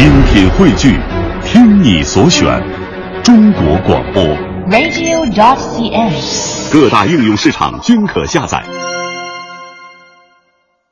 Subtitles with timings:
[0.00, 0.98] 精品汇聚，
[1.44, 2.58] 听你所选，
[3.22, 4.24] 中国广播。
[4.70, 6.72] radio.cn。
[6.72, 8.64] 各大应用市场均可下载。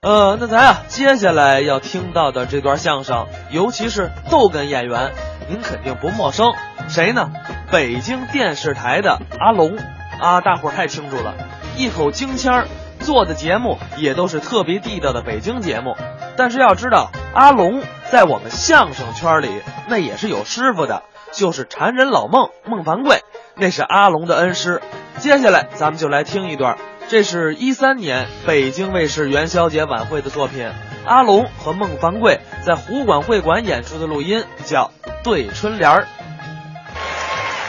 [0.02, 5.12] 呃，那咱啊，接下来要听到的这段相声，尤其是逗哏演员，
[5.48, 6.52] 您肯定不陌生，
[6.88, 7.30] 谁呢？
[7.72, 9.79] 北京电视台的阿龙
[10.20, 11.32] 啊，大伙儿太清楚了，
[11.79, 12.68] 一口京腔儿，
[13.00, 15.96] 做的节目也都是特别地道的北京节目。
[16.39, 17.82] 但是要知道，阿龙
[18.12, 19.50] 在我们相声圈里
[19.88, 21.02] 那也是有师傅的，
[21.33, 23.23] 就是禅人老孟孟凡贵，
[23.56, 24.80] 那是阿龙的恩师。
[25.19, 26.78] 接下来咱们就来听一段。
[27.09, 30.70] 这是一三年北京卫视元宵节晚会的作品，
[31.05, 34.92] 阿龙和孟凡贵在湖广会馆演出的录音，叫
[35.25, 36.02] 《对春联儿》。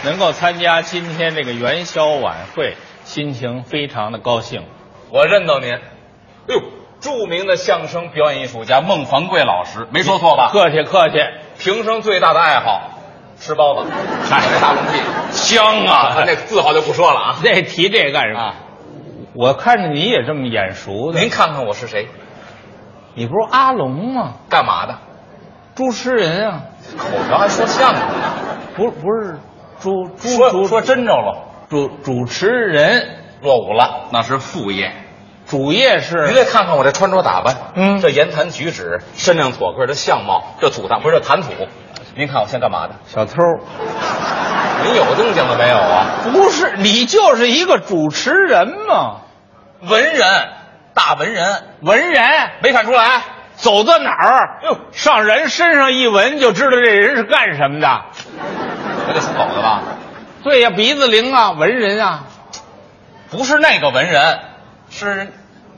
[0.04, 4.64] 能够参加今天这个元宵晚会，心情非常的高兴。
[5.09, 5.81] 我认到您，哎
[6.50, 6.62] 呦，
[6.99, 10.49] 著名的相声表演艺术家孟凡贵老师，没说错吧？
[10.52, 11.16] 客气客气，
[11.58, 12.89] 平生最大的爱好，
[13.39, 13.91] 吃包子，
[14.30, 16.23] 嗨那大笼屉，香啊！
[16.25, 17.36] 那字号就不说了啊。
[17.41, 18.39] 那提这干什么？
[18.39, 18.56] 啊，
[19.33, 22.09] 我看着你也这么眼熟的，您看看我是谁，
[23.16, 24.34] 你不是阿龙吗？
[24.50, 24.97] 干嘛的？
[25.75, 26.61] 主持人啊，
[26.97, 28.16] 口条还说相声呢，
[28.75, 29.39] 不不是
[29.80, 34.91] 主主主说说真着了，主主持人，落伍了，那是副业。
[35.50, 41.50] 主业是您是再看看我这穿着打扮，嗯这言谈举止，身量妥个的相貌，这土堂不是这谈吐。
[42.16, 42.94] 您看我像干嘛的？
[43.08, 43.33] 小偷，
[44.86, 46.06] 您有动静了没有啊？
[46.31, 49.22] 不是你就是一个主持人嘛，
[49.81, 50.28] 文人，
[50.94, 52.22] 大文人，文人
[52.61, 53.23] 没看出来？
[53.56, 57.88] 走到哪儿，哟上人身上一闻就知道这人是干什么的。
[59.08, 59.81] 我得属狗的吧？
[60.44, 62.25] 对呀，鼻子灵啊，文人啊。
[63.31, 64.39] 不是那个文人，
[64.90, 65.32] 是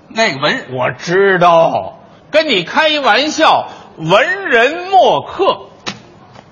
[0.07, 0.65] 那个文。
[0.71, 1.99] 我知道，
[2.31, 5.67] 跟你开一玩笑，文人墨客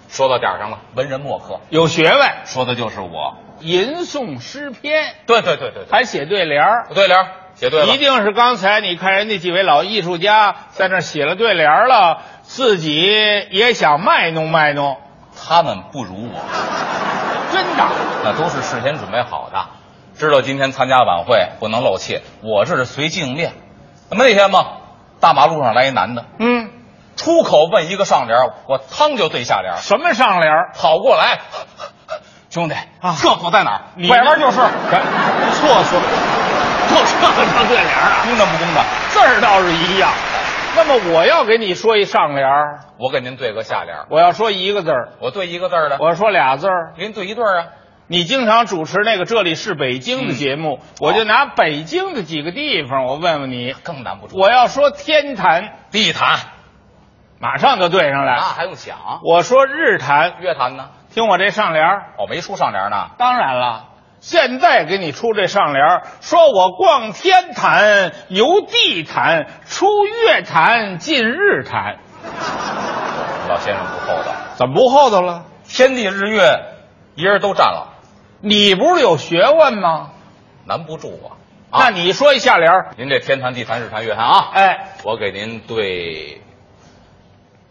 [0.10, 3.36] 说到点儿上了，文人墨客，有学问，说的就是我。
[3.62, 6.88] 吟诵诗篇，对对对对对，还写对联儿。
[6.94, 13.04] 对联儿写对了，一定是刚才你看人家几位老艺术家在那写了对联儿了，自己
[13.52, 14.98] 也想卖弄卖弄，
[15.38, 16.40] 他们不如我，
[17.52, 17.86] 真的。
[18.24, 19.66] 那都是事先准备好的，
[20.20, 23.54] 知道今天参加晚会不能露怯，我这是随机应变。
[24.12, 24.66] 那么那天嘛，
[25.22, 26.70] 大马路上来一男的，嗯，
[27.16, 28.38] 出口问一个上联，
[28.68, 30.52] 我汤就对下联，什么上联？
[30.78, 31.40] 跑过来，
[32.50, 33.82] 兄弟啊厕所在哪儿？
[33.96, 36.02] 你拐弯就是，厕所，
[36.90, 38.20] 就这个当对联啊？
[38.26, 38.84] 公的不公的？
[39.12, 40.12] 字儿倒是一样。
[40.76, 46.94] 那么我要给你说一上联儿，我给您对个下联，我要说一个字儿，我对一个字儿的，我要说俩字儿。
[46.98, 47.66] 给您对一对儿啊。
[48.12, 53.74] 你经常主持那个《这里是北京》的节目，我就拿北京的几个地方，我问问你。
[53.84, 54.36] 更难不住。
[54.36, 56.40] 我要说天坛，地坛
[57.40, 58.40] 马上就对上那来。
[58.40, 58.98] 还用想？
[59.24, 60.90] 我说日坛，月坛呢？
[61.14, 62.14] 听我这上联儿。
[62.18, 63.12] 哦，没出上联呢。
[63.20, 63.90] 当然了，
[64.20, 72.00] 现在给你出这上联儿，说我逛天坛，游地坛，出月坛，进日坛，
[73.48, 75.44] 老先生不厚道，怎么不厚道了？
[75.68, 76.42] 天地日月，
[77.14, 77.99] 一人都占了，
[78.42, 80.12] 你不是有学问吗？
[80.66, 81.38] 难不住我。
[81.72, 82.92] 那你说一下联儿。
[82.98, 86.42] 您这天坛、地坛、日坛、月坛啊，哎，我给您对：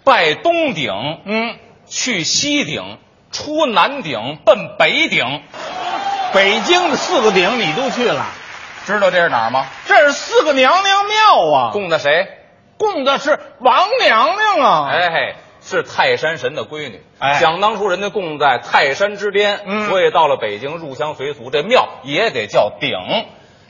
[0.05, 0.93] 拜东顶，
[1.25, 1.56] 嗯，
[1.87, 2.99] 去西顶，
[3.33, 5.43] 出南顶，奔北顶。
[6.33, 8.27] 北京的四个顶你都去了，
[8.85, 9.67] 知道这是哪儿吗？
[9.87, 12.29] 这是四个娘娘庙啊，供的谁？
[12.77, 14.89] 供的是王娘娘啊。
[14.93, 15.35] 哎嘿，
[15.69, 17.03] 是泰山神的闺女。
[17.19, 22.91] 哎想当初人家供在泰山之巅，嗯所以到了北京入乡随俗，这庙也得叫顶。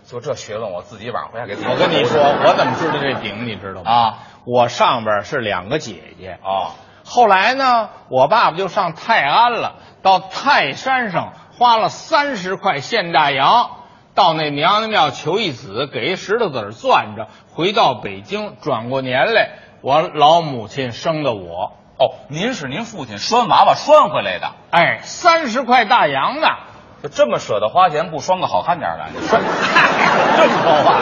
[0.05, 1.69] 就这学问，我自己晚上回家给自己。
[1.69, 3.47] 我跟你说，我怎么知道这顶？
[3.47, 3.91] 你知道吗？
[3.91, 6.73] 啊我上边是两个姐姐，啊，
[7.05, 13.71] 后来呢，我爸爸就上泰安了，到泰山上花了三十块现大洋，
[14.15, 19.51] 到那娘娘庙求一子，给一石头子儿攥着，回到北京，转过年来，
[19.83, 26.47] 我老母亲生的我，哦，您是您父亲拴娃娃拴回来的，哎，三十块大洋呢，
[27.03, 29.05] 就这么舍得花钱，不拴个好看点儿的？
[29.15, 29.39] 你 说
[30.37, 31.01] 这么说话，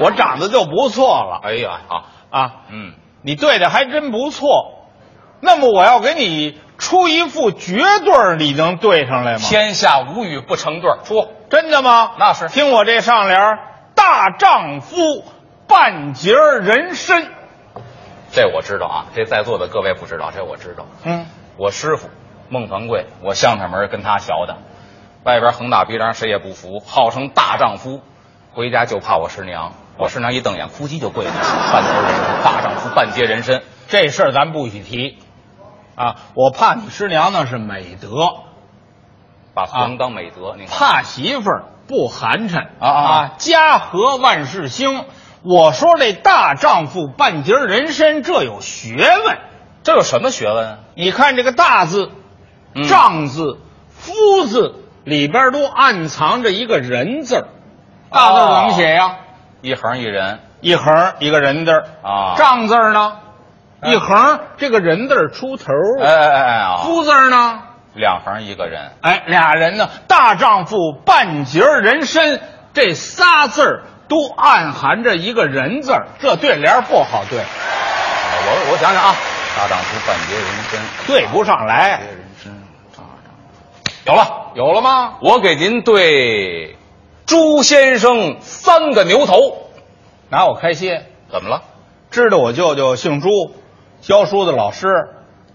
[0.00, 4.72] 我长得就不错了哎呀好，啊，嗯，你对的还真不错。
[5.40, 9.38] 那么我要给你出一副绝对儿，你能对上来吗？
[9.38, 12.12] 天下无语不成对儿，出真的吗？
[12.18, 13.58] 那是听我这上联儿
[13.94, 14.96] 大丈夫
[15.68, 17.22] 半截儿人参。
[18.36, 20.84] 这我知道啊，这在座的各位不知道，这我知道。
[21.04, 21.24] 嗯，
[21.56, 22.10] 我师傅
[22.50, 24.58] 孟凡贵，我相声门跟他学的，
[25.24, 28.02] 外边横打鼻梁，谁也不服，号称大丈夫。
[28.52, 31.72] 回家就怕我师娘，我师娘一瞪眼，哭唧就跪下了。
[31.72, 33.62] 半截人参，大丈夫半截人参。
[33.88, 35.16] 这事儿咱不许提。
[35.94, 38.08] 啊，我怕你师娘那是美德，
[39.54, 45.06] 把红当美德，你看怕媳妇儿不寒碜啊啊家和万事兴。
[45.42, 49.38] 我说这大丈夫半截人参，这有学问。
[49.82, 50.78] 这有什么学问啊？
[50.94, 52.10] 你看这个大字、
[52.74, 53.58] 嗯丈字、
[53.90, 54.74] 夫字
[55.04, 57.46] 里边都暗藏着一个人字儿。
[58.10, 59.16] 大字怎么写呀？
[59.60, 63.18] 一横一人一横一个人字儿啊丈字呢？
[63.80, 65.72] 哎一横这个人字出头。
[66.00, 66.76] 哎哎哎！
[66.82, 67.62] 夫字呢？
[67.94, 72.40] 两横一个人，哎，俩人呢，大丈夫半截人参，
[72.74, 79.14] 这仨字儿都暗含着一个人字儿，这对联不好对，我我想想啊，
[79.56, 82.06] 大丈夫半截人参，对不上半来截。
[82.06, 82.52] 人参，
[82.96, 85.14] 大丈夫有了，有了吗？
[85.20, 86.76] 我给您对
[87.26, 89.34] 朱先生三个牛头，
[90.30, 91.00] 拿我开心。
[91.30, 91.62] 怎么了？
[92.10, 93.28] 知道我舅舅姓朱，
[94.00, 94.86] 教书的老师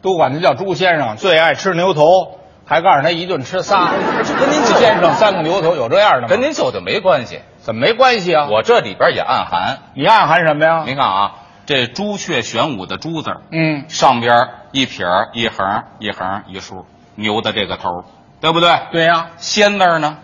[0.01, 3.89] 都管他叫朱先生，最爱吃牛头，还告诉他一顿吃仨。
[3.89, 6.27] 跟您舅先生三个牛头有这样的吗？
[6.27, 8.48] 跟您舅舅没关系，怎么没关系啊？
[8.50, 9.80] 我这里边也暗含。
[9.94, 10.84] 你暗含什么呀？
[10.86, 11.31] 您看啊，
[11.66, 16.86] 这朱雀玄武的朱字，嗯，上边一撇一横一横一竖，
[17.16, 18.04] 牛的这个头，
[18.40, 18.80] 对不对？
[18.92, 20.18] 对呀、仙字呢，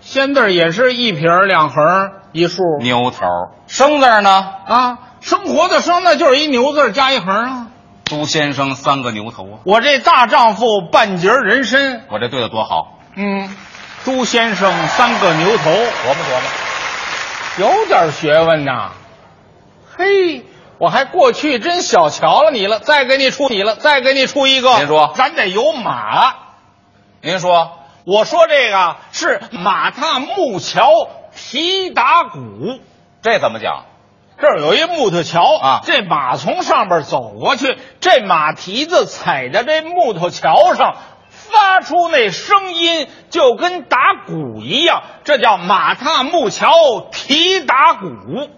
[0.00, 3.26] 仙字也是一撇两横一竖牛头；
[3.66, 4.98] 生字呢，啊。
[5.22, 7.66] 生活的生那就是一牛字加一横啊。
[8.04, 9.58] 朱先生三个牛头啊！
[9.64, 13.48] 我这大丈夫半截人参，我这对的多好，嗯，
[14.04, 16.65] 朱先生三个牛头，琢磨琢磨。
[17.58, 18.92] 有点学问呐。
[19.96, 20.44] 嘿，
[20.78, 22.80] 我还过去真小瞧了你了。
[22.80, 24.76] 再给你出你了，再给你出一个。
[24.78, 26.34] 您说咱得有马。
[27.22, 27.72] 您说
[28.04, 32.78] 我说这个是马踏木桥提打鼓。
[33.22, 33.84] 这怎么讲？
[34.38, 40.96] 这儿有一木头桥啊这马从上边走过去，这马蹄子踩在这木头桥上，
[41.50, 46.70] 发出那声音就跟打鼓一样，这叫马踏木桥
[47.12, 48.08] 提打鼓，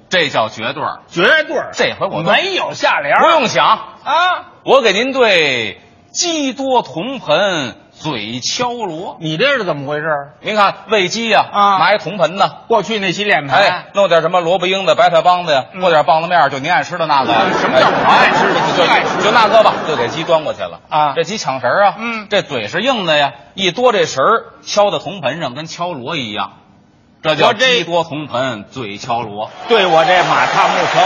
[0.08, 1.70] 这叫绝对儿，绝对儿。
[1.73, 4.46] 这回我没有下联，不用想，啊！
[4.64, 5.81] 我给您对
[6.12, 9.16] 鸡多铜盆嘴敲锣。
[9.20, 10.06] 你这是怎么回事？
[10.40, 17.40] 您看喂鸡呀、啊拿一铜盆呢，过去那洗脸盆，哎，弄点什么萝卜缨子、白菜帮子呀，嗯和点棒子面儿，就您爱吃的那个呀。
[17.60, 26.52] 什么叫我爱吃的就你爱吃就那个吧，就给鸡端过去了啊这鸡抢食儿啊，嗯这嘴是硬的呀，一多这食儿敲在铜盆上，跟敲锣一样，
[27.22, 29.50] 这叫我这鸡多铜盆嘴敲锣。
[29.68, 31.02] 对我这马踏木桥，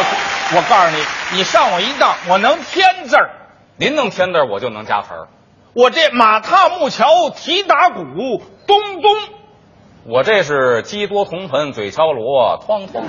[0.56, 1.02] 我告诉你，
[1.38, 3.30] 你上我一当，我能添字儿。
[3.76, 5.26] 您能添字儿，我就能加词儿。
[5.74, 8.02] 我这马踏木桥提打鼓，
[8.66, 9.10] 咚咚。
[10.04, 13.02] 我这是鸡多铜盆嘴敲锣，哐哐。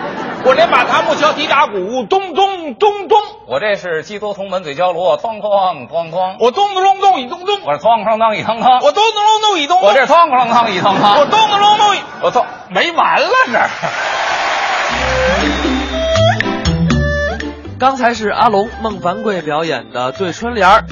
[0.45, 3.19] 我这马踏木桥提打鼓，咚咚咚咚。
[3.47, 6.37] 我这是鸡多铜盆嘴敲锣，哐哐哐哐。
[6.39, 8.79] 我咚咚咚咚一咚咚，我是哐哐当一当当。
[8.79, 11.19] 我咚咚咚咚一咚咚，我这哐哐当一当当。
[11.19, 12.45] 我咚咚咚咚一，我操！
[12.69, 13.59] 没完了这。
[17.77, 20.85] 刚才是阿龙、孟凡贵表演的对春联儿。